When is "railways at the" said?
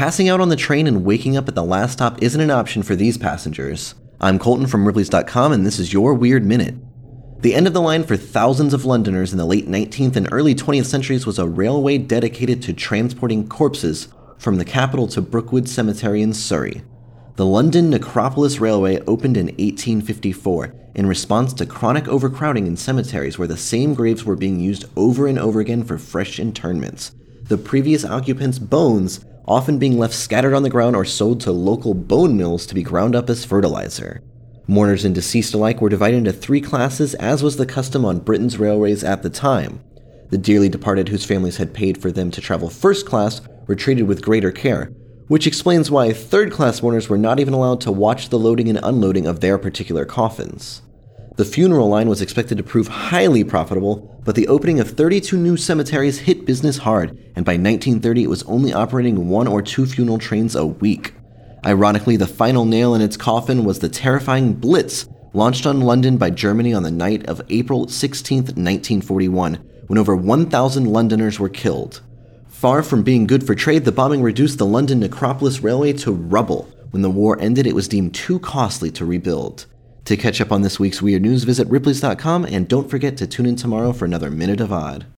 38.58-39.28